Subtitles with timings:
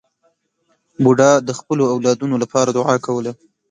[1.03, 3.31] بوډا د خپلو اولادونو لپاره دعا کوله.